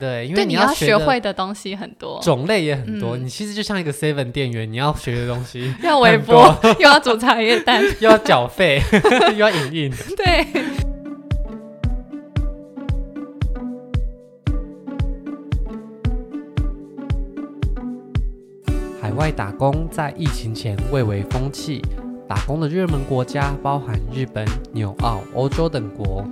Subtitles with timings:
[0.00, 3.18] 对，因为你要学学会的东西很多，种类也很多。
[3.18, 8.80] 嗯你其实就像一个 seven 店员，你要学的东西 要微波，又要煮茶叶蛋， 又要缴费，
[9.36, 9.92] 又要影印。
[10.16, 10.46] 对。
[19.02, 21.82] 海外打工在疫情前蔚为风气，
[22.26, 26.24] 打工的热门国家包含日本、纽澳、欧洲等国。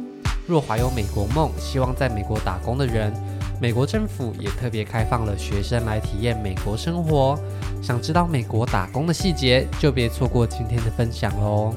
[0.47, 3.13] 若怀有美国梦，希望在美国打工的人，
[3.61, 7.37] 美国政府也特别开放了学生来体验美国生活。
[7.83, 11.75] 想知道美国打工的细节，就别错过今天的分享喽。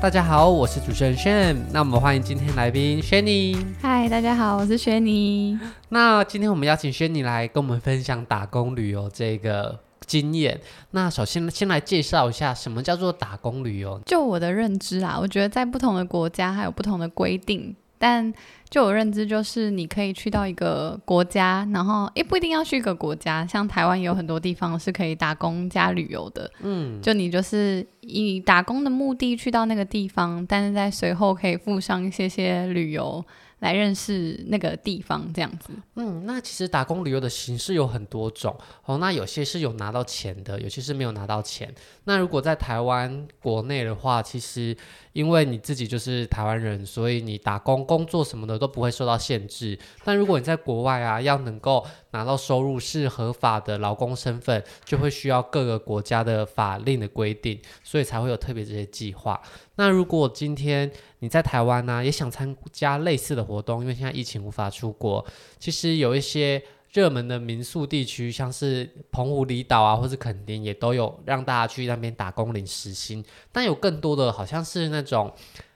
[0.00, 3.64] 大家好，我是主持人 Shane，那我们欢迎今天来宾 Shani。
[3.80, 5.56] 嗨，大家好，我是雪妮。
[5.90, 10.60] 那今天我们邀请 Shani 来跟我们分享打工旅游这个经验。
[10.90, 14.00] 那首先先来介绍一下什么叫做打工旅游。
[14.04, 18.34] 就我的认知啊，我觉得在不同的国家还有不同的规定，但
[18.68, 26.50] 就我认知就是你可以去到一个国家，然后也不一定要去一个国家，像台湾有很多地方是可以打工加旅游的。
[26.62, 33.24] 嗯，就你就是以打工的目的去到那个地方，但是在随后可以附上一些些旅游。
[33.62, 35.72] 来认识那个地方，这样子。
[35.94, 38.98] 嗯，那其实打工旅游的形式有很多种哦。
[38.98, 41.72] 那有些是有拿到钱的，有些是没有拿到钱。
[42.02, 44.76] 那如果在台湾国内的话，其实
[45.12, 49.78] 因为你自己就是台湾人，所以你打工工作什么的都不会受到限制。
[50.02, 59.38] 但如果你在国外啊，要能够拿到收入是合法的劳工身份，就会需要各个国家的法令的规定，所以才会有特别这些计划。
[59.74, 65.24] 那如果今天你在台湾呢、也想参加类似的活动，因为现在疫情无法出国，
[65.58, 73.24] 其实有一些热门的民宿地区，像是澎湖离岛啊，或是垦丁，也都有让大家去那边打工领时薪。
[73.50, 75.32] 但有更多的好像是那种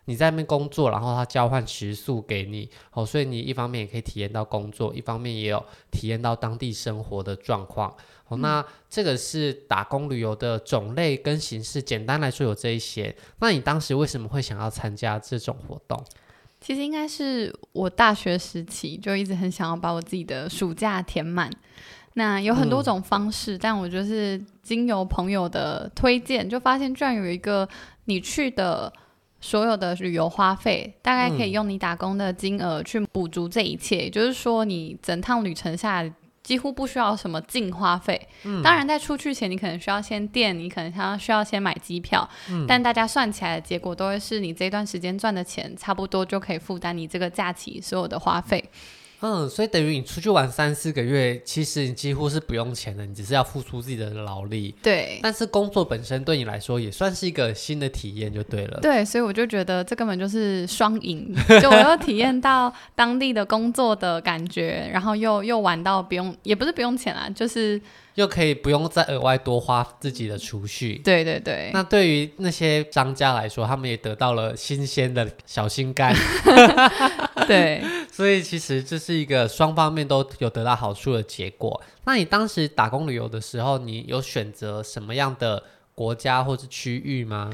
[0.07, 7.95] 你在那边工作，然后他交换食宿给你，哦，所以你一方面也可以体验到工作，一方面也有体验到当地生活的状况。
[8.29, 13.15] 哦，那这个是打工旅游的种类跟形式，简单来说有这一些。
[13.39, 16.03] 那你当时为什么会想要参加这种活动？
[16.61, 21.51] 其实应该是我大学时期就一直很想要把我自己的暑假填满。
[22.15, 27.69] 那有很多种方式，嗯、但我就是经由朋友的推荐，就发现居然有一个
[28.07, 28.91] 你去的
[29.47, 34.05] 所有的旅游花费，大概可以用你打工的金额去补足这一切。
[34.05, 36.13] 也、嗯、就是说，你整趟旅程下来。
[36.47, 48.65] 几乎不需要什么净花费，嗯、当然在出去前你可能需要先垫，你可能需要需要先买机票，嗯、但大家算起来的结果都会是你这段时间赚的钱差不多就可以负担你这个假期所有的花费。
[49.21, 54.75] 嗯，所以等于你出去玩三四个月，其实你几乎是不用钱的，你只是要付出自己的劳力。
[54.83, 58.79] 对，但是工作本身对你来说也算是一个新的体验，就对了。
[58.81, 67.81] 对，所以我就觉得这根本就是双赢，就我又体验到当地的工作的感觉，然后又又玩到不用，也不是不用钱啊，就是。
[68.17, 70.99] 又可以不用再额外多花自己的储蓄。
[70.99, 71.71] 对对对。
[71.73, 76.15] 那对于那些商家来说，他们也得到了新鲜的小心肝。
[77.49, 77.83] 对。
[78.11, 81.81] 所以其实这是一个双方面都有得到好处的结果。
[82.07, 85.63] 那你当时打工旅游的时候，你有选择什么样的
[85.95, 87.51] 国家或是区域吗？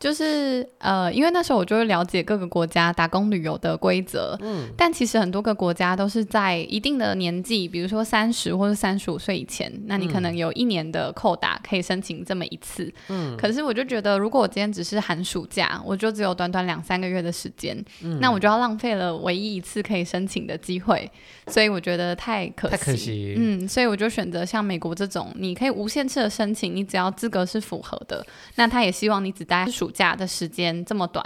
[0.00, 21.10] 就是呃，因为那时候我就会了解各个国家打工旅游的规则，嗯，但其实很多个国家都是在一定的年纪，比如说三十或者三十五岁以前，那你可能有一年的扣打可以申请这么一次，嗯，可是我就觉得，如果我今天只是寒暑假，我就只有短短两三个月的时间，嗯，那我就要浪费了唯一一次可以申请的机会，
[21.48, 28.24] 所以我觉得太可惜，太可惜，嗯，所以我就选择像美国这种，你可以无限次的申请，你只要资格是符合的，
[28.54, 29.89] 那他也希望你只待暑。
[29.90, 31.24] 假的时间这么短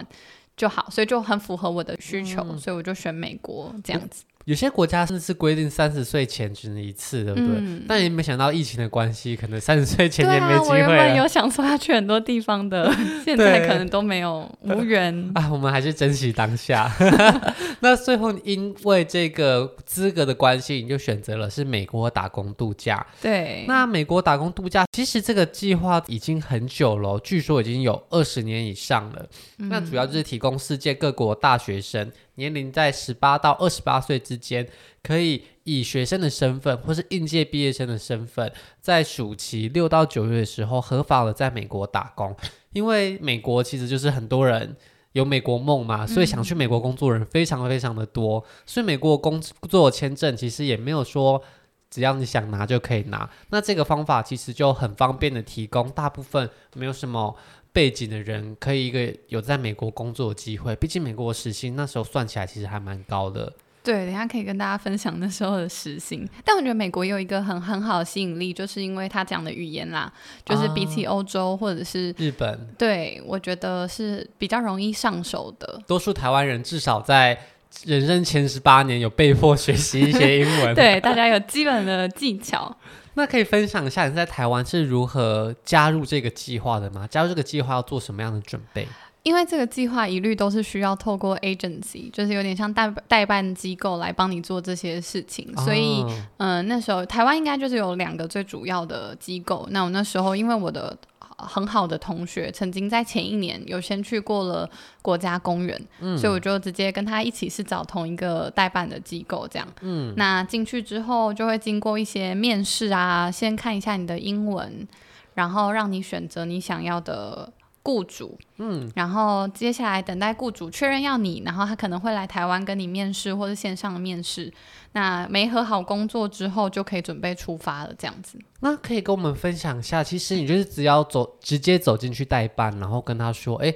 [0.56, 4.24] 就好，所以就很符合我的需求，嗯、所以我就选美国这样子。
[4.44, 7.48] 有些国家甚至是规定三十岁前只能一次，对不对？
[7.58, 10.68] 嗯、但也没想到疫情的关系，可能三十岁前也没机会。
[10.68, 12.92] 啊、我原本有想说要去很多地方的，
[13.24, 15.50] 现在可能都没有无缘 啊。
[15.50, 16.92] 我们还是珍惜当下。
[17.80, 23.06] 那最后因为这个资格的关系，你就选择了是美国打工度假。
[23.22, 23.64] 对。
[23.66, 29.26] 那美国打工度假，其实这个计划已经很久了，据说已经有二十年以上了。
[29.58, 32.12] 嗯、那主要就是提供世界各国大学生。
[32.36, 34.68] 年龄在十八到二十八岁之间，
[35.02, 42.34] 可以以学生的身份或是应届毕业生的身份，在暑期六到九月的时候，合法的在美国打工。
[42.72, 44.76] 因为美国其实就是很多人
[45.12, 48.38] 有美国梦嘛，所以想去美国工作人非常非常的多。
[48.38, 51.40] 嗯、所以美国工作签证其实也没有说
[51.88, 53.30] 只要你想拿就可以拿。
[53.50, 57.36] 那这个方法其实就很方便的提供，大部分没有什么。
[57.74, 63.52] 背景的人可以一个有在美国工作的机会，毕竟美国的时薪那时候算起来其实还蛮高的。
[63.82, 66.26] 对，等一下可以跟大家分享那时候的时薪。
[66.42, 70.10] 但我觉得美国有一个很很好的吸引力，就是因为他讲的语言啦，
[70.44, 75.82] 就是比起欧洲或者是日本，对，我觉得是比较容易上手的。
[75.86, 77.38] 多数台湾人至少在
[77.84, 82.74] 人生前十八年有被迫学习一些英文， 对，大家有基本的技巧。
[83.14, 87.06] 那可以分享一下你在台湾是如何加入这个计划的吗？
[87.10, 88.86] 加入这个计划要做什么样的准备？
[89.22, 96.02] 因为这个计划一律都是需要透过 agency，就是有点像代代办机构来帮你做这些事情，哦、所以，
[96.36, 99.66] 嗯、呃，那时候台湾应该就是有两个最主要的机构。
[99.70, 100.96] 那我那时候因为我的。
[101.36, 104.68] 很好的同学，曾经在前一年有先去过了
[105.02, 114.86] 国家公园，嗯，所以我就直接跟他一起是找同一个代办的机构，这样，嗯，那进去之后就会经过一些面试啊，先看一下你的英文，
[115.34, 117.52] 然后让你选择你想要的。
[117.84, 124.52] 雇主，嗯，然后接下来等待雇主确认要你，然后他可能会来台湾跟你面试或者线上的面试。
[124.92, 128.38] 那没和好工作之后，就可以准备出发了，这样子。
[128.60, 133.72] 那可以跟我们分享一下，其实你就是只要走，直接走进去代办，然后跟他说，哎。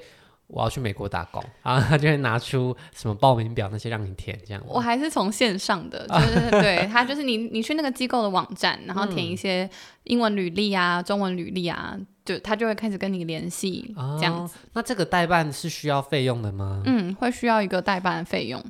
[0.49, 4.63] 我要去美国打工，然后 他就会拿出什么报名表那些让你填，这样。
[4.67, 9.69] 我还是从线上的，就是对他就是你 你去那个机构的网站，然后填一些
[10.05, 14.57] 英文履历啊、嗯、中文履历啊，就他就会开始跟你联系，这样子。
[14.57, 16.83] 哦，那这个代办是需要费用的吗？
[16.87, 18.63] 嗯，会需要一个代办费用。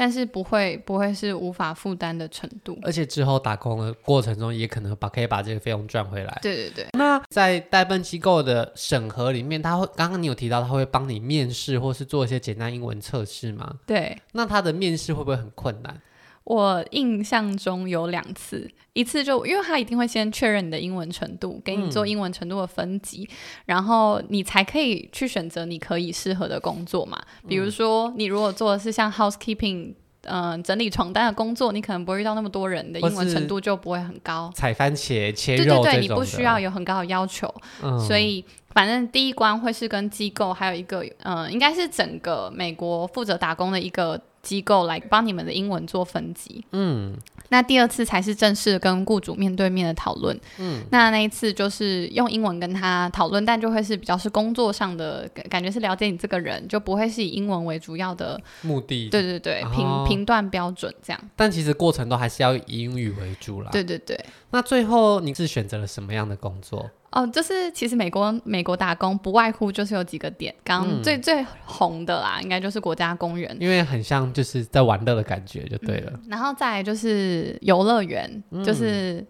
[0.00, 6.38] 但是不会不会是无法负担的程度，而且之后打工的过程中也可能把可以把这个费用赚回来。
[6.40, 6.86] 对对对。
[6.94, 13.74] 那在代办机构的审核里面，他会刚刚你有提到他会帮你面试或是做一些简单英文测试吗？
[13.84, 14.16] 对。
[14.32, 16.00] 那他的面试会不会很困难？
[16.44, 27.20] 我印象中有两次，一次就因为他一定会先确认你的英文程度，给你做英文程度的分级，嗯、然后你才可以去选择你可以适合的工作嘛。
[27.46, 34.50] 比如说，你如果做的是像 housekeeping，嗯、呃，整理床单的工作，你可能不会遇到那么多人，的英文程度就不会很高。
[34.54, 44.20] 采番茄、切肉，对对对，你不需要有很高的要求，嗯、所以反正第一关会是跟机构，还有一个，嗯、呃，应该是整个美国负责打工的一个。
[44.42, 47.14] 机构来帮你们的英文做分级，嗯，
[47.50, 64.18] 那第二次才是正式跟雇主面对面的讨论，嗯，那那一次就是用英文跟他讨论，但就会是比较是工作上的感觉，是了解你这个人，就不会是以英文为主要的目的，对对对，评评断标准这样，但其实过程都还是要以英语为主啦，对对对。
[64.50, 66.90] 那最后你是选择了什么样的工作？
[67.10, 76.12] 哦，就是其实美国美国打工不外乎就是有几个点，刚刚最、嗯、最红的啦，应该就是国家公园，因为很像就是在玩乐的感觉就对了。
[76.14, 79.26] 嗯、然后再来就是游乐园，嗯、就是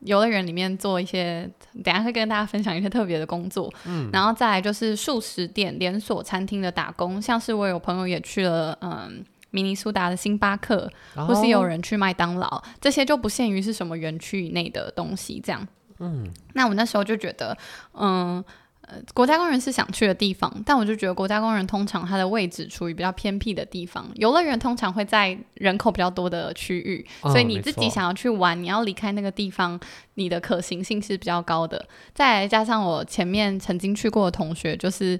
[0.00, 1.50] 游乐园里面做一些，
[1.82, 3.72] 等下会跟大家分享一些特别的工作。
[3.86, 15.66] 嗯，然后再来就是素食店连锁餐厅的打工，像是我有朋友也去了，嗯，明尼苏达的星巴克，哦、或是有人去麦当劳，这些就不限于是什么园区以内的东西，这样。
[15.98, 17.56] 嗯，那我那时候就觉得，
[17.94, 18.44] 嗯，
[18.82, 29.80] 呃，国家公园是想去的地方，但我就觉得国家公园通常它的位置处于比较偏僻的地方，游乐园通常会在人口比较多的区域，哦、所以你自己想要去玩，你要离开那个地方，
[30.14, 31.82] 你的可行性是比较高的。
[32.12, 35.18] 再来加上我前面曾经去过的同学，就是。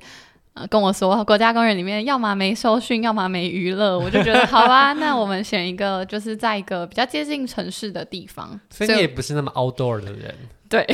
[0.71, 8.59] 跟我说，国家公园里面要么没收讯，要么没娱乐，我就觉得好吧， 那我们选一个，就是在一个比较接近城市的地方。
[8.71, 10.35] 所以你也不是那么 outdoor 的人。
[10.69, 10.85] 对，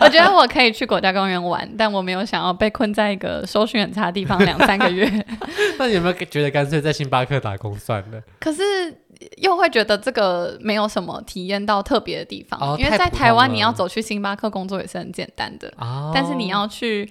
[0.00, 5.06] 我觉得我可以去国家公园玩，但我没有想要被困在一个收讯很差的地方两三个月。
[5.78, 8.18] 那你有没有觉得干脆在星巴克打工算了？
[8.40, 8.62] 可是
[9.36, 17.06] 又会觉得这个没有什么体验到特别的地方，哦、因为在台湾你要走去星巴克工作也是很简单的，哦、但是你要去。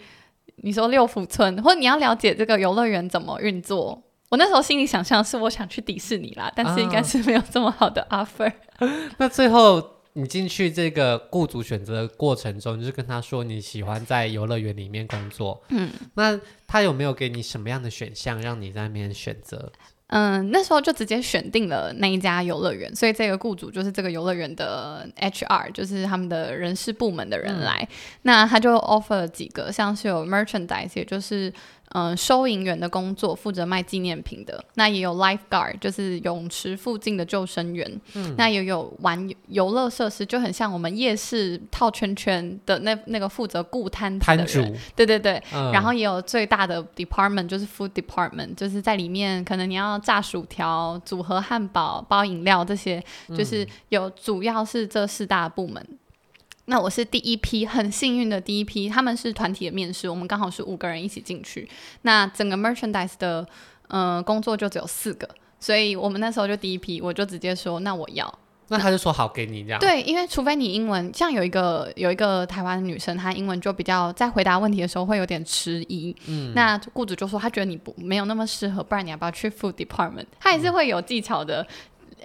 [0.64, 4.02] 你说六福村，或者你要了解这个游乐园怎么运作？
[4.30, 8.52] 我那时候心里想象是我想去迪士尼啦，但是应该是没有这么好的 offer。
[8.78, 8.88] 啊、
[9.18, 15.64] 那最后你进去这个雇主选择的过程中，你就是跟他说你喜欢在游乐园里面工作。
[15.70, 19.72] 嗯，那他有没有给你什么样的选项让你在那边选择？
[20.10, 31.54] 嗯，那时候就直接选定了那一家游乐园，所以这个雇主就是这个游乐园的 HR，就是他们的人事部门的人来，嗯、那他就 offer 了几个，像是有 merchandise，也就是。
[31.96, 38.02] 嗯，收银员的工作负责卖纪念品的，那也有 lifeguard，就是泳池附近的救生员。
[38.14, 44.62] 嗯，那也有玩游乐设施，就很像我们夜市套圈圈的那那个负责顾摊摊主。
[44.96, 53.04] 对对对，嗯、然后也有最大的 department，就是 food department，就是在里面可能你要炸薯条、组合汉堡、包饮料这些，
[53.36, 55.84] 就是有主要是这四大部门。
[56.70, 58.88] 那我是第一批，很幸运的第一批。
[58.88, 61.68] 他们是团体的面试，我们刚好是五个人一起进去。
[62.04, 63.46] 那整个 merchandise 的
[63.88, 65.28] 呃工作就只有四个，
[65.60, 68.32] 所以我们那时候就第一批，我就直接说，那我要。
[68.68, 69.80] 那他就说好给你这样。
[69.80, 76.16] 对，因为除非你英文，像有一个有一个台湾的女生，她英文就比较在回答问题的时候会有点迟疑。
[76.28, 80.28] 嗯，那雇主就说他觉得你不没有那么适合，不然你要不要去 food department？
[80.40, 81.66] 他也是会有技巧的，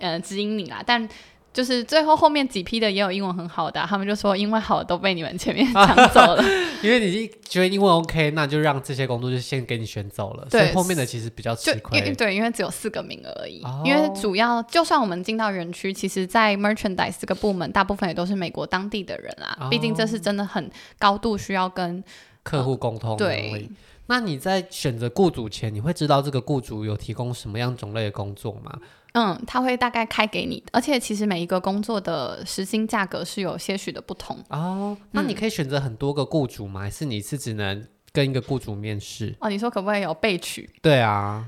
[0.01, 1.09] 嗯、呃，指引你啦，但。
[1.55, 6.43] 就是最后后面几批的也有英文很好的，啊，他们就说英文好的都被你们前面抢走了。
[6.83, 10.47] 因为你觉得英文 OK，那就让这些工作就先给你选走了。
[10.51, 12.13] 对，所以后面的其实比较吃亏。
[12.15, 13.63] 对，因为只有四个名额而已。
[13.63, 19.69] 哦、因为主要就算我们进到园区，其实，在 merchandise 这个部门，大部分也都是美国当地的人啊。
[19.71, 20.69] 毕、哦、竟这是真的很
[20.99, 22.03] 高度需要跟
[22.43, 23.17] 客户沟通。
[23.17, 23.71] 对。
[24.07, 28.79] 那你在选择雇主前，你会知道这个雇主有提供什么样种类的工作吗？
[29.15, 34.97] 嗯，他会大概开给你，而且其实每一个工作的时薪价格是有些许的不同哦。
[35.13, 36.81] 那你可以选择很多个雇主吗？
[36.81, 39.35] 还是你是只能跟一个雇主面试？
[39.41, 40.69] 哦，你说可不可以有备取？
[40.83, 41.47] 对啊。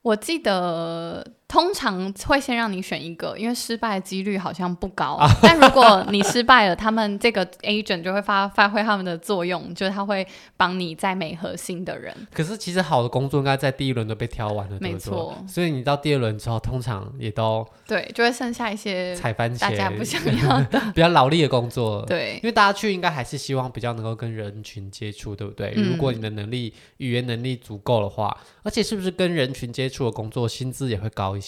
[0.00, 5.16] 我记得通常会先让你选一个，因为失败的几率好像不高。
[5.40, 12.12] 但如果你失败了，他们这个 agent 就会发发挥他们的作用，就是他会帮你再美合新的人。
[12.32, 15.44] 可是其实好的工作应该在第一轮都被挑完了，没错。
[15.46, 22.04] 所以你到第二轮之后，通常也都对，就会剩下一些采番茄，大家不想要的 比较劳力的工作。
[22.06, 25.72] 对，因为大家去应该还是希望比较能够跟人群接触，对不对？
[25.76, 30.06] 嗯、如果你的能力语言能力足够的话，而且是不是跟人群接触？
[30.06, 31.43] 的工作薪资也会高一些，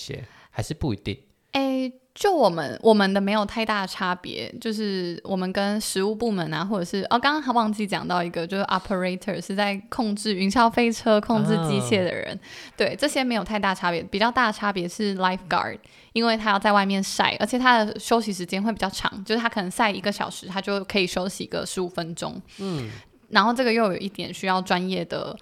[0.51, 1.17] 还是不一定？
[1.53, 12.41] 诶、欸，就我们我们的没有太大的差别，就是我们跟实务部门啊，或者是哦，刚刚还忘记讲到一个，就是 operator 是在控制云霄飞车、控制机械的人，啊、
[12.77, 14.03] 对，这些没有太大差别。
[14.03, 15.79] 比较大的差别是 lifeguard，
[16.13, 22.41] 因为他要在外面晒，而且他的休息时间会比较长，就是他可能晒一个小时，他就可以休息个十五分钟。
[22.59, 22.91] 嗯，
[23.31, 25.35] 然后这个又有一点需要专业的。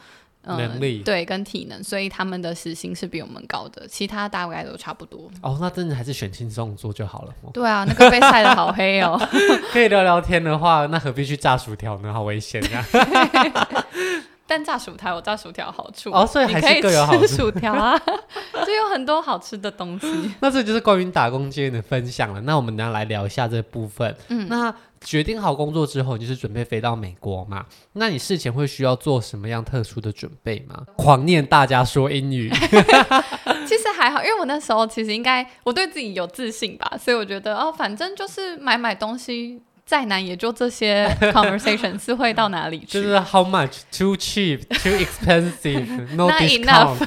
[0.46, 5.30] 能力、嗯、对，跟体能，所以他们的时薪是比我们高的，其他大概都差不多。
[5.42, 7.34] 哦，那真的还是选轻松做就好了。
[7.52, 9.20] 对啊，那个被晒的好黑哦。
[9.72, 12.12] 可以聊聊天的话，那何必去炸薯条呢？
[12.12, 12.84] 好危险啊！
[14.46, 17.26] 但炸薯条有炸薯条好处哦，所以还是各有好处。
[17.26, 17.98] 薯条啊，
[18.66, 20.30] 就有很多好吃的东西。
[20.40, 22.40] 那这就是关于打工经验的分享了。
[22.42, 24.14] 那我们等下来聊一下这部分。
[24.28, 24.74] 嗯，那。
[25.04, 27.66] 决定好工作之后，你就是准备飞到美国嘛？
[27.92, 30.82] 那你事前会需要做什么样特殊的准备吗？
[30.96, 32.50] 狂念大家说英语，
[33.68, 42.86] 其实还好，因为我那时候其实应该我对自己有自信吧，所以我觉得哦，反正就是买买东西再难也就这些 conversation 是会到哪里去？
[42.98, 47.06] 就是 how much too cheap too expensive no discount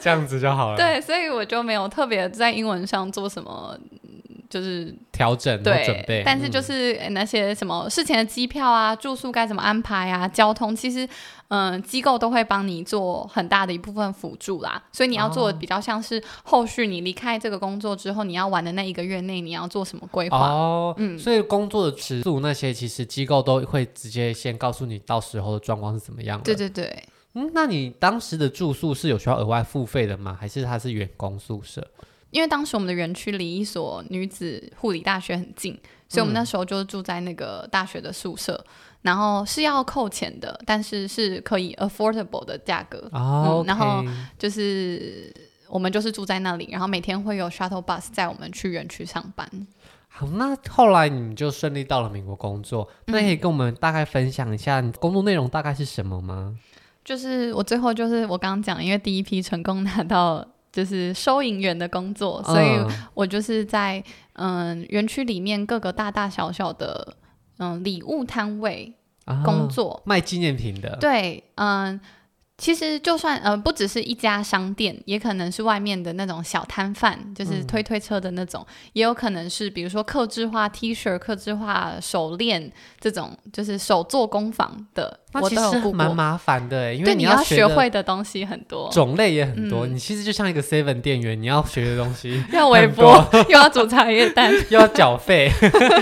[0.00, 0.76] 这样子就好了。
[0.76, 3.78] 对，所以我就没有特别在英文上做什么。
[4.52, 11.08] 就是调整对准备，但是就是那些什么事前的机票啊、嗯、住宿该怎么安排啊、交通，其实
[11.48, 14.82] 嗯，机构都会帮你做很大的一部分辅助啦。
[14.92, 20.94] 所以你要做的比较像是后续你离开这个工作之后，你要玩的那一个月内你要做什么规划哦。
[20.98, 26.44] 嗯，所以工作的尺度那些，其实机构都会直接先告诉你到时候的状况是怎么样的。
[26.44, 30.36] 对对对，嗯，那你当时的住宿是有需要额外付费的吗？
[30.38, 31.86] 还是它是员工宿舍？
[32.32, 38.72] 因为当时我们的园区离一所女子护理大学很近，所以我们那时候就住在那个大学的宿舍，嗯、
[39.02, 43.06] 然后是要扣钱的，但是是可以 affordable 的价格。
[43.12, 44.02] 哦、嗯，然后
[44.38, 45.30] 就是
[45.68, 49.46] 我们就是住在那里，然后每天会有 shuttle bus 载我们去园区上班。
[50.08, 56.56] 好，那后来你们就顺利到了美国工作，那可以跟我们大概分享一下你工作内容大概是什么吗？
[57.04, 60.48] 就是我最后就是我刚刚讲，因为第一批成功拿到。
[60.72, 62.66] 就是收银员的工作，所以
[63.14, 64.02] 我就是在
[64.32, 67.16] 嗯园区里面各个大大小小的
[67.58, 68.92] 嗯礼物摊位
[69.44, 70.96] 工作，啊，卖纪念品的。
[71.00, 72.00] 对，嗯。
[72.58, 85.18] 其实就算呃不只是一家商店，也可能是外面的那种小摊贩，就是推推车的那种，嗯、也有可能是比如说客制化 T 恤、客制化手链这种，就是手做工坊的。
[85.32, 89.86] 那其实蛮麻烦的，因为你要学会的东西很多，种类也很多。
[89.86, 95.50] 嗯、你其实就像一个 Seven 店员，你要学的东西 要微波， 又要煮茶叶蛋， 又要缴费，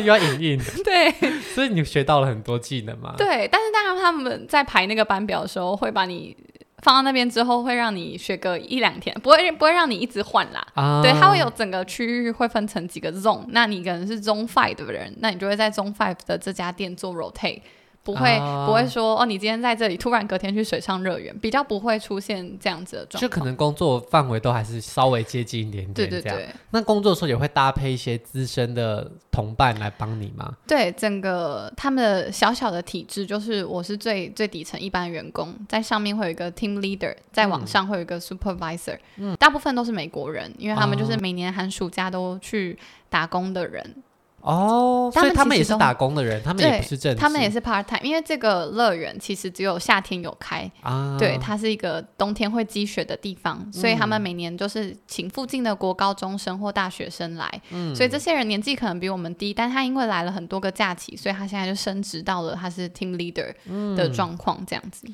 [0.00, 0.60] 又要影印。
[0.84, 1.12] 对，
[1.54, 3.14] 所以你学到了很多技能嘛。
[3.16, 6.36] 对，但是当然他们在排那个班表的时候，会把你。
[6.82, 10.66] 放到那边之后，会让你学个一两天，不会不会让你一直换啦。
[10.72, 17.60] 啊、对，它会有整个区域会分成几个 zone，那你可能是 zone five 的人，那你就会在 zone five 的这家店做 rotate，
[18.02, 23.20] 不会、啊、不会说哦，你今天在这里，突然隔天去水上乐园，比较不会出现这样子的状况。
[23.20, 26.48] 就可能工作范围都还是稍微接近一点点，对对对。
[26.70, 30.54] 那工作的时候也会搭配一些资深的同伴来帮你吗？
[30.66, 42.78] 对，整个他们的小小的体制就是，我是最最底层一般员工，在上面会有一个 team leader，在网上会有一个 supervisor，嗯，大部分都是美国人，因为他们就是每年寒暑假都去
[43.08, 43.84] 打工的人。
[43.84, 44.09] 哦，
[44.42, 63.54] 所以他们也是打工的人，他们也不是正，他们也是 part time，因为这个乐园其实只有夏天有开啊，对，它是一个冬天会积雪的地方，所以他们每年都是请附近的国高中生或大学生来，嗯，所以这些人年纪可能比我们低，但他因为来了很多个假期，所以他现在就升职到了他是 team leader
[63.96, 65.06] 的状况这样子。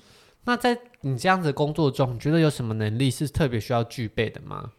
[0.44, 4.70] 那在你这样子工作中，你觉得有什么能力是特别需要具备的吗？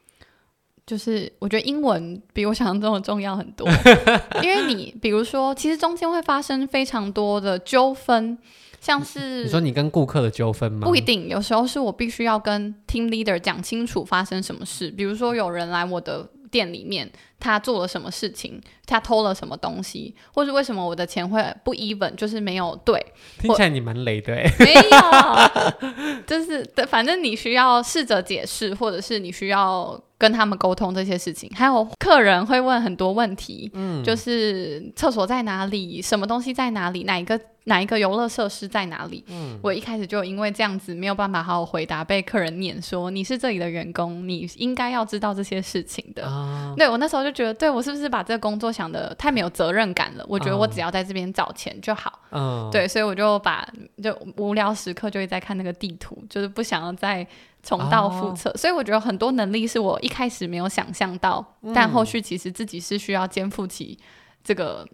[0.87, 3.67] 就是我觉得英文比我想象中的重要很多，
[4.41, 8.37] 因为你比如说，其实中间会发生非常多的纠纷，
[8.79, 10.87] 像是你说你跟顾客的纠纷吗？
[10.87, 23.03] 不一定，有时候是我必须要跟 team leader 讲清楚发生什么事，比如说有人来我的店里面，他做了什么事情，他偷了什么东西，或是为什么我的钱会不 even，就是没有对。
[23.39, 24.43] 听起来你蛮雷的哎。
[24.59, 29.99] 没有，就是反正你需要试着解释，或者是你需要。
[30.19, 39.23] 跟他们沟通这些事情，还有客人会问很多问题，嗯，就是厕所在哪里，什么东西在哪里，哪一个哪一个游乐设施在哪里？
[39.27, 46.25] 嗯，我一开始就因为这样子没有办法好好回答，被客人念说，你是这里的员工，你应该要知道这些事情的。
[46.25, 50.25] 啊，对，我那时候就觉得，对，我是不是把这个工作想的太没有责任感了？
[50.27, 52.19] 我觉得我只要在这边找钱就好。
[52.31, 53.67] 嗯，对，所以我就把
[54.01, 57.27] 就无聊时刻就会在看那个地图，就是不想要再。
[57.63, 63.99] 重蹈覆辙，所以我觉得很多能力是我一开始没有想象到，嗯、但后续其实自己是需要肩负起
[64.41, 64.87] 这个。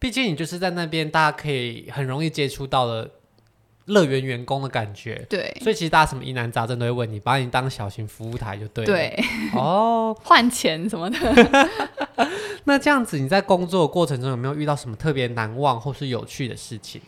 [0.00, 3.08] 毕竟你就是在那边，大家可以很容易接触到的
[3.86, 5.26] 乐园员工的感觉。
[5.28, 8.92] 对，所以其实大家什么疑难杂症都会问你，把你当小型服务台就对了。
[8.92, 9.24] 对，
[9.54, 11.68] 哦， 换钱什么的。
[12.64, 17.00] 那这样子你在工作的过程中有没有遇到什么特别难忘或是有趣的事情？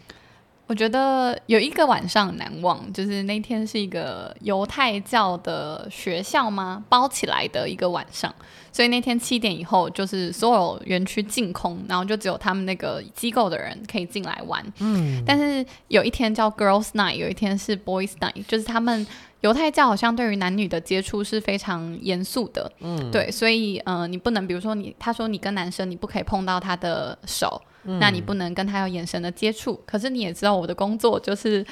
[0.69, 6.85] 我觉得有一个晚上难忘，就是那天是一个犹太教的学校吗？
[6.91, 8.33] 包起来的一个晚上，
[8.71, 14.63] 所以那天七点以后，就是所有园区净空，然后就只有他们那个机构的人可以进来玩。
[14.81, 19.07] 嗯，但是有一天叫 Girls Night，有一天是 Boys Night，就是他们
[19.41, 22.71] 犹太教好像对于男女的接触是非常严肃的。
[22.81, 27.61] 嗯，对，所以呃，你不能比如说你，他说你跟男生你不可以碰到他的手。
[28.01, 31.65] 那你不能跟他有眼神的接触，嗯，可是你也知道我的工作就是，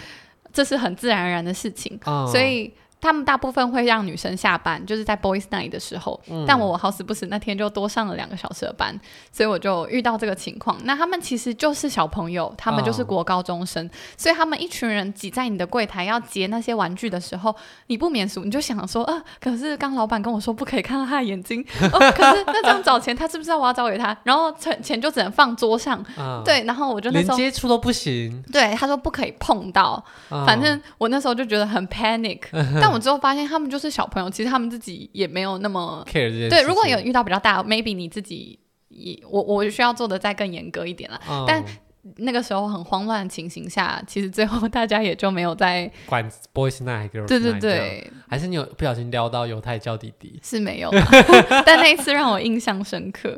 [0.50, 2.72] 这是很自然而然的事情，哦，所以。
[3.06, 6.20] 他们大部分会让女生下班，就是在 Boys Night 的时候。
[6.28, 8.98] 嗯、但我好死不死那天就多上了两个小时的班，
[9.30, 10.76] 所以我就遇到这个情况。
[10.82, 17.54] 那他们其实就是小朋友，他们就是国高中生，哦、所以他们一群人挤在你的柜台要结那些玩具的时候，
[17.86, 24.16] 你不免俗，你就想说，呃，可是刚老板跟我说不可以看到他的眼睛，哦，可是那这样找钱，他知不知道我要找给他？
[24.24, 32.95] 然后钱钱就只能放桌上，哦、对，然后我就那时候连接触都不行，对，他说不可以碰到，哦、反正我那时候就觉得很 panic，、嗯、 但我。
[32.96, 36.48] 我之后发现他们就是小朋友，其实他们自己也没有那么 care 这件事。
[36.50, 41.20] 对，如果有遇到比较大，maybe 你自己也我我需要做的再更严格一点了。
[41.28, 41.62] 嗯、但
[42.18, 47.26] 那个时候很慌乱的情形下，其实最后大家也就没有在管 boys night girls night。
[47.26, 50.38] 对对对，还是你有不小心撩到犹太教弟弟？
[50.42, 50.90] 是没有，
[51.66, 53.36] 但那一次让我印象深刻。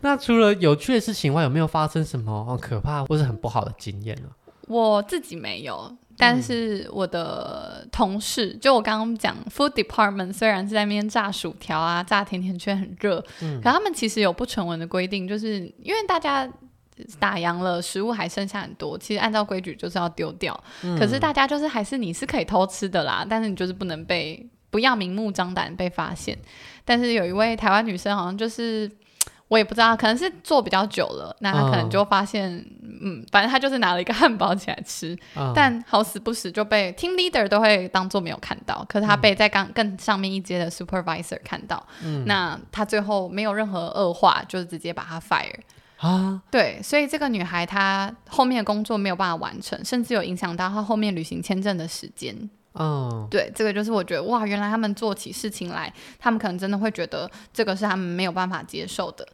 [0.00, 4.28] 那除了有趣的事情外，有没有发生什么可怕或是很不好的经验呢？
[4.68, 5.94] 我自己没有。
[6.16, 16.48] 但是我的同事，嗯、就我刚刚讲，food department 虽然是在那边炸薯条啊、炸甜甜圈很热，嗯，可他们其实有不成文的规定，就是因为大家
[17.18, 20.58] 打烊了，食物还剩下很多，其实按照规矩就是要丢掉。
[20.82, 26.38] 嗯、可是大家就是还是你是可以偷吃的啦，但是你就是不能被不要明目张胆被发现。
[26.84, 28.90] 但是有一位台湾女生好像就是。
[29.52, 32.50] 我也不知道，可能是做比较久了，那他可能就发现，
[32.82, 45.52] 嗯，嗯，反正他就是拿了一个汉堡起来吃，嗯、但好死不死就被 team leader 都会当做没有看到，可是他被在刚更上面一阶的 supervisor 看到，嗯，那他最后没有任何恶化，就是直接把他 fire
[45.98, 52.34] 啊，对，所以这个女孩她后面的工作没有办法完成，甚至有影响到她后面旅行签证的时间。
[52.72, 59.26] 哦对，这个就是我觉得哇，原来他们做起事情来，他们可能真的会觉得这个是他们没有办法接受的。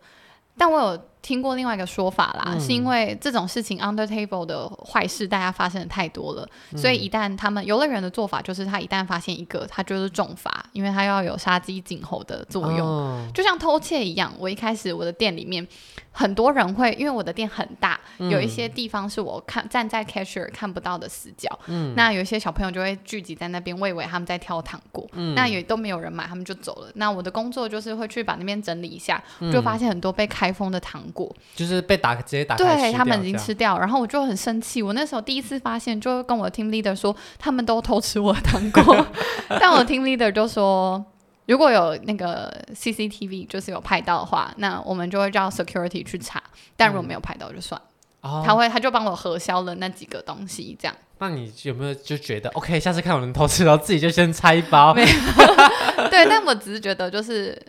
[0.57, 14.33] 但我有听过另外一个说法啦，嗯、是因为这种事情 under table 的坏事大家发生的太多了，嗯、所以一旦他们游乐园的做法就是，他一旦发现一个，他就是重罚，因为他要有杀鸡儆猴的作用，哦、就像偷窃一样。
[14.39, 15.67] 我一开始我的店里面
[16.13, 26.91] 很多人会，因为我的店很大，嗯、有一些地方是我看站在 cashier 看不到的死角，嗯、那有一些小朋友就会聚集在那边，我以为他们在挑糖果，嗯、那也都没有人买，他们就走了。
[26.95, 31.35] 那我的工作就是会去把那边整理一下，嗯、就发现很多被开封的糖果。
[31.55, 34.83] 就是被打直接打开，对他们已经吃掉，然后我就很生气。
[34.83, 39.07] 我那时候第一次发现，就跟我的 team leader 说，他们都偷吃我的糖果。
[39.61, 41.05] 但我 team leader 就说，
[41.47, 46.43] 如果有那个 CCTV 就是有拍到的话，那我们就会叫 security 去查。
[46.77, 47.81] 但如果没有拍到就算，
[48.23, 50.97] 嗯、他会他就帮我核销了那几个东西，这样。
[51.19, 52.79] 那你有没有就觉得 OK？
[52.79, 54.95] 下次看我能偷吃，然后自己就先拆一包？
[54.95, 55.09] 没有
[56.11, 57.61] 对，但我只是觉得就是。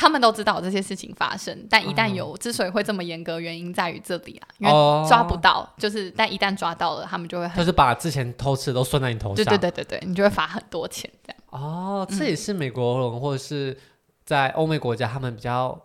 [0.00, 4.72] 他们都知道这些事情发生，但一旦有，之所以会这么严格，原因在于这里啊，因为
[5.06, 11.42] 抓不到，就是但一旦抓到了，他们就会就是把之前偷吃的都算在你头上，对对对对对，你就会罚很多钱这样。
[11.50, 13.76] 哦，这也是美国人或者是
[14.24, 15.78] 在欧美国家他们比较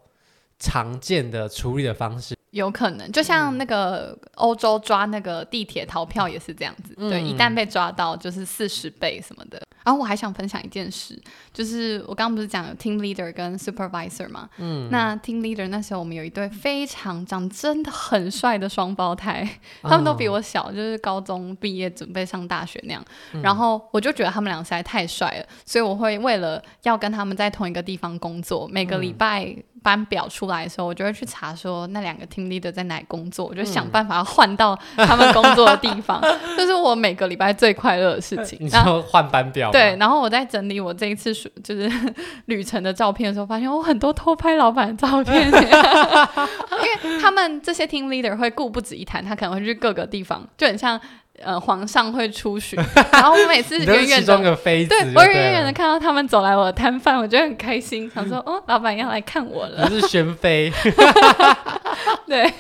[0.60, 2.38] 常见的处理的方式。
[2.56, 9.62] 有可能，就像那个欧洲抓那个地铁逃票也是这样子，嗯、对，一旦被抓到就是四十倍什么的。
[9.84, 11.22] 然后我还想分享一件事，
[11.54, 14.50] 就是我刚刚不是讲有 team leader 跟 supervisor 嘛？
[14.58, 19.48] 嗯，那 team leader 那时候我们有一对非常长真的很帅的双胞胎，
[19.84, 23.04] 他们都比我小，就是高中毕业准备上大学那样。
[23.34, 29.54] 嗯、然后我就觉得他们俩实在太帅了，所以我会为了要跟他们在同一个地方工作，每个礼拜
[29.86, 36.20] 班表出来的时候，我就会去查说那两个 team leader 在哪里工作，我就想办法换到他们工作的地方，
[36.58, 38.58] 这、嗯、是我每个礼拜最快乐的事情。
[38.60, 39.70] 你说换班表？
[39.72, 41.32] 对，然后我在整理我这一次
[41.64, 41.88] 就是
[42.46, 51.00] 旅程的照片的时候，发现我很多偷拍老板的照片， 因为他们这些 team leader 会顾不止一谈，他可能会去各个地方，就很像
[51.42, 52.80] 呃皇上会出巡，
[53.12, 60.72] 然后我每次 远远的对，对我远远的看到他们走来我的摊贩，我觉得很开心，想说哦，老板要来看我了，是宣妃，
[62.26, 62.52] 对，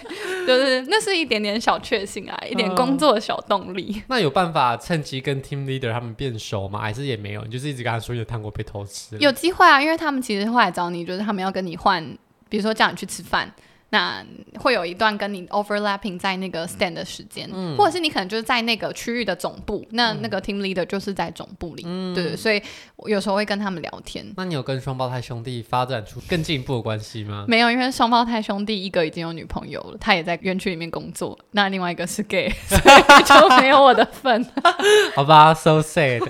[0.45, 3.93] 就是那是一点点小确幸啊，一点工作的小动力。
[3.95, 6.79] 嗯、 那有办法趁机跟 team leader 他们变熟吗？
[6.79, 7.41] 还是也没有？
[7.43, 9.17] 你就是一直跟他说有糖果被偷吃？
[9.19, 12.03] 有机会啊，因为他们其实后来找你，就是他们要跟你换，
[12.49, 13.51] 比如说叫你去吃饭。
[13.89, 14.25] 那
[14.59, 22.61] 会有一段跟你 overlapping 在那个 stand 的时间，嗯、或者是你可能就是在那个区域的总部，那那个 team leader 就是在总部里，嗯、对，所以
[22.95, 24.25] 我有时候会跟他们聊天。
[24.35, 27.45] 那你有跟双胞胎兄弟发展出更进一步的关系吗？
[27.47, 34.45] 没有，因为双胞胎兄弟一个已经有女朋友了，他也在园区里面工作，那另外一个是 gay， 所以就没有我的份。
[35.15, 36.21] 好吧，so sad。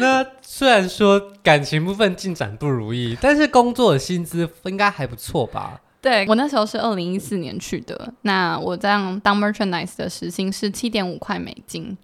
[0.00, 5.80] 那虽然说感情部分进展不如意，但是工作的薪资应该还不错吧？
[6.04, 11.96] 对，我那时候是二零一四年去的，那我这样当 merchandise 的时薪是七点五块美金，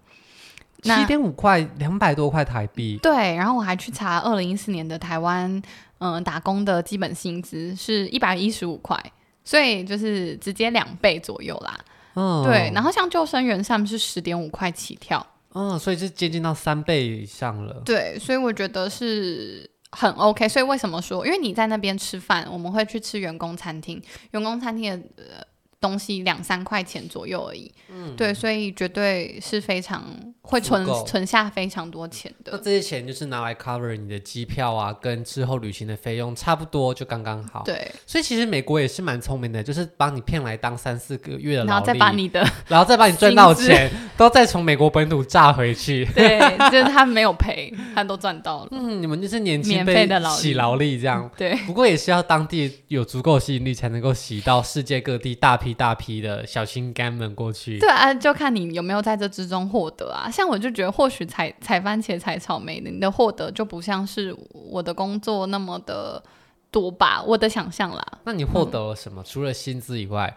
[0.82, 2.98] 七点五块两百多块台币。
[3.02, 5.50] 对，然后我还去查二零一四年的台湾，
[5.98, 8.98] 嗯、呃，打工的基本薪资是一百一十五块，
[9.44, 11.78] 所以就是直接两倍左右啦。
[12.14, 17.82] 嗯，对，然后像救生员上面是十点五块起跳，嗯，所以是接近到三倍以上了。
[17.84, 19.68] 对，所以我觉得是。
[19.92, 21.26] 很 OK，所以为什么说？
[21.26, 25.24] 因为你在那边吃饭，我们会去吃员工餐厅，员工餐厅的。
[25.28, 25.44] 呃
[25.80, 30.04] 东西两三块钱左右而已，嗯，对，所以绝对是非常
[30.50, 32.52] 会存存下非常多钱的。
[32.52, 37.62] 那这些钱就是拿来 cover 你的机票啊，跟之后旅行的费用，差不多就刚刚好。
[37.64, 46.04] 对，所以其实美国也是蛮聪明的，就是把你骗来当三四个月的，然后再把你的， 然后再把你赚到钱，都再从美国本土炸回去。
[46.14, 46.38] 对，
[46.70, 48.68] 就是他没有赔，他都赚到了。
[48.72, 51.24] 嗯，你们就是年轻被洗劳力这样。
[51.24, 55.70] 嗯、对，不过也是要当地有足够吸引力，才能够洗到世界各地大批。
[55.80, 60.28] 大批的小心肝们过去，对啊，就看你有没有在这之中获得啊。
[60.40, 66.22] 像我就觉得，或许采采番茄、采草莓的，你的获得就不像是我的工作那么的
[66.70, 67.22] 多吧？
[67.22, 68.02] 我的想象啦。
[68.24, 69.20] 那你获得了什么？
[69.20, 70.34] 嗯、除了薪资以外，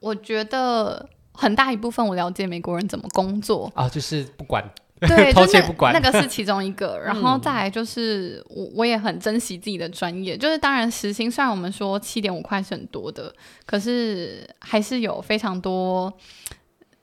[0.00, 4.62] 我觉得很大一部分我了解美国人怎么工作啊，就是不管。
[5.00, 13.30] 对， 偷窃不管，那个是其中一个， 然后再来就是我我也很珍惜自己的专业，就是当然时薪虽然我们说七点五块是很多的，
[13.66, 16.10] 可是还是有非常多，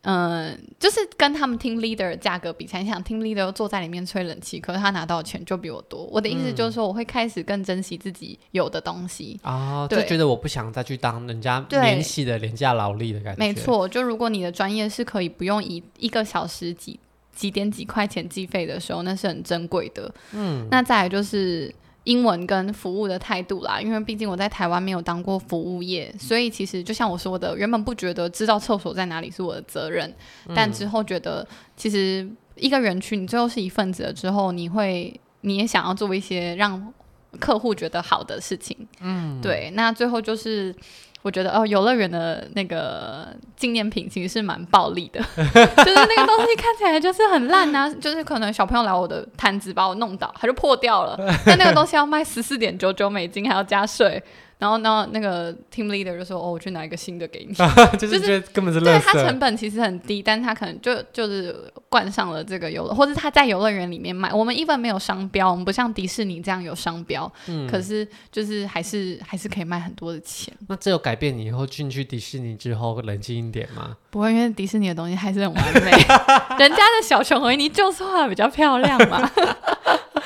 [0.03, 6.05] 嗯、呃，就是跟他们 team leader 的价格比起来，你想 team leader 坐在里面吹冷气，可是他拿到的钱就比我多。
[6.11, 13.39] 我的意思就是说，我会开始更珍惜自己有的东西啊，对就觉得我不想再去当人家免洗的廉价劳力的感觉。
[13.39, 16.99] 没错，就如果你的专业是可以不用以一个小时几。
[17.35, 20.13] 几点几块钱计费的时候，那是很珍贵的。
[20.33, 21.73] 嗯，那再来就是
[22.05, 30.13] 英文跟服务的态度啦，因为毕竟我在台湾没有当过服务业，所以其实就像我说的，原本不觉得知道厕所在哪里是我的责任，
[30.47, 36.93] 嗯、但之后觉得其实一个园区你最后是一份子了之后，你会你也想要做一些让
[37.39, 40.75] 客户觉得好的事情，嗯，对，那最后就是。
[41.23, 54.21] 我觉得哦，游乐园的那个纪念品其实是蛮暴力的，就是那个东西看起来就是很烂啊，就是可能小朋友来我的摊子把我弄倒，它就破掉了，但那个东西要卖十四点九九美金，还要加税。
[54.63, 57.53] 然后，然后那个 team leader 就说：“哦，我去拿一个新的给你。
[57.99, 58.79] ”就是觉得根本是。
[58.79, 61.53] 对，它成本其实很低，但是他可能就就是
[61.89, 64.31] 冠上了这个游乐，或者他在游乐园里面卖。
[64.31, 67.29] 我们一般没有商标，我们不像迪士尼这样有商标。
[67.47, 67.67] 嗯。
[67.67, 70.53] 可是就是还是还是可以卖很多的钱。
[70.69, 73.97] 那这有改变你以后进去迪士尼之后冷静一点吗？
[74.09, 75.91] 不会，因为迪士尼的东西还是很完美。
[76.57, 79.29] 人家的小熊维尼就是画的比较漂亮嘛。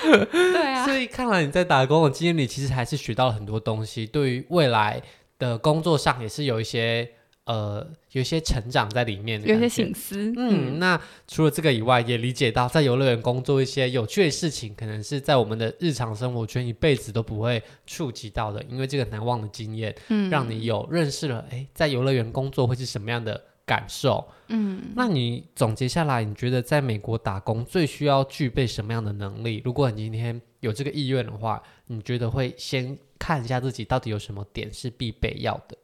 [0.01, 5.01] 对啊，所以看来你在打工的经验里，其实还是学到了很多东西，对于未来
[5.39, 7.10] 的工作上也是有一些
[7.45, 10.17] 呃，有一些成长在里面的，有一些醒思。
[10.36, 29.62] 嗯，嗯，那除了这个以外，也理解到在游乐园工作一些有趣的事情，可能是在我们的日常生活圈一辈子都不会触及到的，因为这个难忘的经验，嗯，让你有认识了，哎，在游乐园工作会是什么样的感受，嗯，那你总结下来，你觉得在美国打工最需要具备什么样的能力？
[29.65, 35.77] 如果你今天有这个意愿的话，你觉得会先看一下自己到底有什么点是必备要的？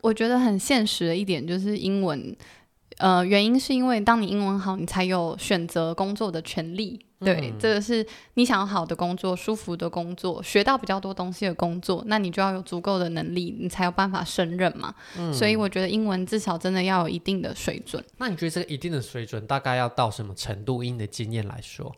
[0.00, 2.36] 我觉得很现实的一点就是英文，
[2.96, 6.98] 呃，原因是因为当你英文好，你才有选择工作的权利。
[7.20, 14.94] 对，嗯、这个是你想要好的工作、舒服的工作、学到比较多东西的工作，那你就要有足够的能力，你才有办法胜任嘛。
[15.16, 18.02] 嗯、所以我觉得英文至少真的要有一定的水准。
[18.18, 20.84] 那你觉得这个一定的水准大概要到什么程度？
[20.84, 21.94] 以你的经验来说，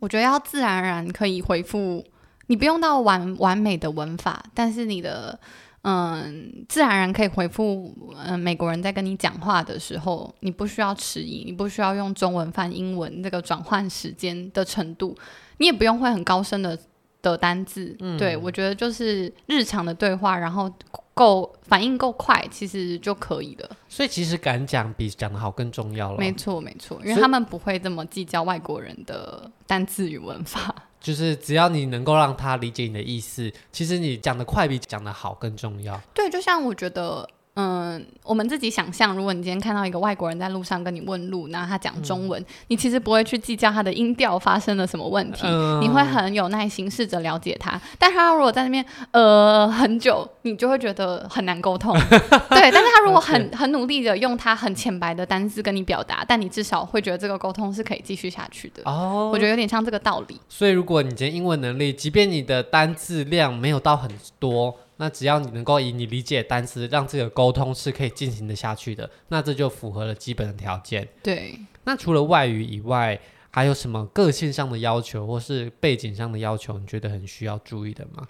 [0.00, 2.04] 我觉得要自然而然可以回复，
[2.48, 5.38] 你不用到完完美的文法，但是你的。
[5.84, 7.94] 嗯，自然而然可以回复。
[8.26, 15.14] 嗯，美国人在跟你讲话的时候，你不需要迟疑，你不需要用中文翻英文这个转换时间的程度，
[15.58, 16.78] 你也不用会很高深的
[17.20, 17.94] 的单字。
[18.00, 20.72] 嗯，对，我觉得就是日常的对话，然后
[21.12, 23.70] 够反应够快，其实就可以了。
[23.88, 26.18] 所以其实敢讲比讲得好更重要了。
[26.18, 30.74] 没错，没错，因为他们不会这么计较外国人的单字与文法。
[31.04, 36.00] 就是只要你能够让他理解你的意思，其实你讲得快比讲得好更重要。
[36.14, 37.28] 对，就像我觉得。
[37.56, 47.80] 嗯，我们自己想象，如果你今天看到一个外国人在路上跟你问路，然后他讲中文，嗯、你其实不会去计较他的音调发生了什么问题，嗯、你会很有耐心试着了解他。
[47.96, 51.96] 但他如果在那边呃很久，你就会觉得很难沟通。
[52.50, 58.82] 对，但是他如果很很努力的用他很浅白的单字跟你表达，但你至少会觉得这个沟通是可以继续下去的。
[58.84, 60.40] 哦，我觉得有点像这个道理。
[60.48, 64.76] 所以，如果你今天英文能力，即便你的单字量没有到很多。
[64.96, 71.08] 那只要你能够以你理解的单词让这个沟通是可以进行的下去的，那这就符合了基本的条件。
[71.22, 71.58] 对。
[71.82, 78.26] 那除了外语以外，还有什么个性上的要求或是背景上的要求，你觉得很需要注意的吗？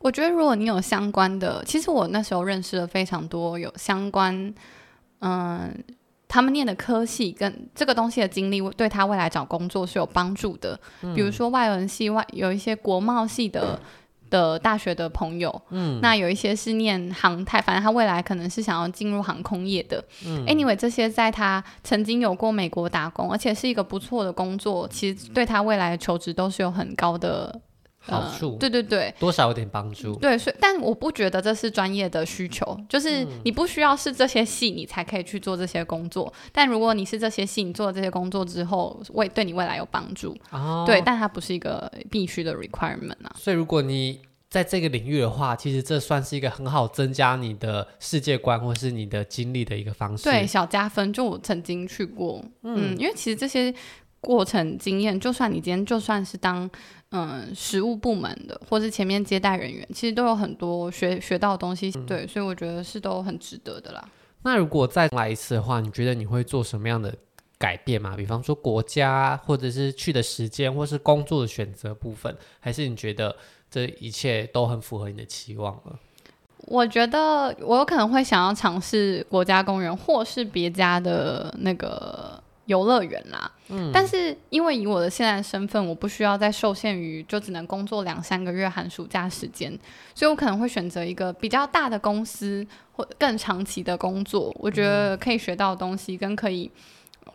[0.00, 4.54] 我觉得如果你有相关的，其实我那时候认识了非常多有相关，
[5.20, 5.82] 嗯，
[6.28, 10.78] 他们念的科系跟这个东西的经历，对他未来找工作是有帮助的。
[11.00, 11.14] 嗯。
[11.14, 13.80] 比如说外文系外有一些国贸系的。
[14.30, 20.02] 的大学的朋友，嗯，那有一些是念航太，反正他未来可能是想要进入航空业的。
[20.24, 27.60] 嗯，anyway，这些在他曾经有过美国打工，而且是一个不错的工作，其实对他未来的求职都是有很高的
[28.06, 28.52] 好处。
[28.52, 30.14] 呃、对对对，多少有点帮助。
[30.16, 36.32] 对，所以但我不觉得这是专业的需求，就是你不需要是这些系，你才可以去做这些工作。
[36.52, 40.36] 但如果你是这些系，你做了这些工作之后，未对你未来有帮助。
[40.50, 43.34] 哦，对，但它不是一个必须的 requirement 啊。
[43.36, 50.24] 所以如果你在这个领域的话，其实这算是一个很好增加你的世界观或是你的经历的一个方式。
[50.24, 51.12] 对，小加分。
[51.12, 53.74] 就我曾经去过，嗯，嗯，因为其实这些
[54.20, 56.68] 过程经验，就算你今天就算是当
[57.10, 61.92] 嗯实务部门的，或是前面接待人员，其实都有很多学学到的东西。
[61.94, 64.08] 嗯、对，所以我觉得是都很值得的啦。
[64.42, 67.14] 那如果再来一次的话，你觉得你会做什么样的
[67.58, 68.14] 改变吗？
[68.16, 73.34] 比方说国家，或者是去的时间，或是工作的选择部分，还是你觉得？
[73.68, 75.98] 这一切都很符合你的期望了。
[76.66, 83.50] 我觉得我有可能会想要尝试国家公园或是别家的那个游乐园啦。
[83.68, 89.76] 嗯，但是因为以我的现在身份，我不需要再受限于就只能工作两三个月寒暑假时间，
[90.14, 94.54] 所以我可能会选择一个比较大的公司或更长期的工作。
[94.60, 96.70] 我觉得可以学到的东西跟可以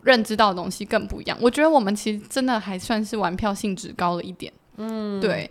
[0.03, 1.37] 认知到的东西更不一样。
[1.41, 4.53] 我觉得我们其实真的还算是玩票性质高了一点。
[4.77, 5.49] 嗯，对。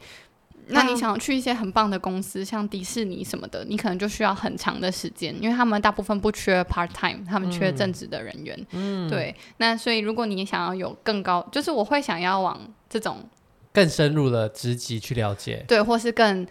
[0.71, 8.67] 那你想要去一些很棒的公司，像迪士尼什么的，你可能就需要很长的时间，因为他们大部分不缺 part time，他们缺正职的人员。
[8.73, 9.35] 嗯，对。
[9.59, 13.29] 那所以如果你想要有更高，就是我会想要往这种
[13.73, 16.47] 更深入的职级去了解，对，或是更。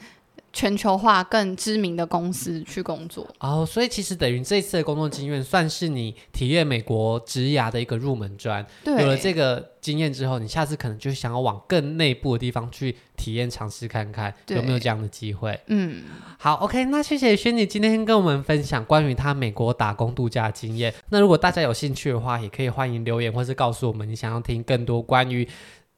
[0.51, 8.65] 全球化更知名的公司去工作哦，所以其实等于这次的工作经验算是你体验美国职涯的一个入门砖。
[8.83, 15.59] 对，有了这个经验之后，你下次可能就想要往更内部的地方去体验尝试看看，有没有这样的机会。
[15.67, 16.01] 嗯，
[16.39, 20.93] 好，OK，那谢谢轩尼今天跟我们分享关于他美国打工度假经验。
[21.09, 25.47] 那如果大家有兴趣的话，也可以欢迎留言或是告诉我们你想要听更多关于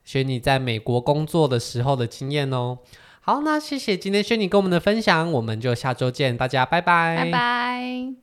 [0.04, 2.78] 轩尼在美国工作的时候的经验哦。
[3.24, 8.14] 好，那谢谢今天轩尼跟我们的分享，我们就下周见，大家拜拜，拜拜。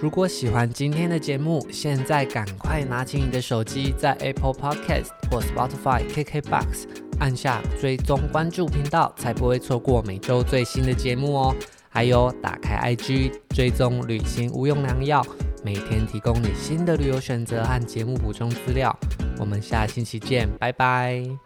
[0.00, 6.84] 如果喜欢今天的节目，现在赶快拿起你的手机，在 Apple Podcast 或 Spotify、KKBox
[7.18, 11.56] 按下追踪关注频道，才不会错过每周最新的节目哦。
[11.88, 15.24] 还有，打开 IG 追踪旅行无用良药，
[15.64, 18.94] 每天提供你新的旅游选择和节目补充资料。
[19.38, 21.45] 我们下星期见，拜拜。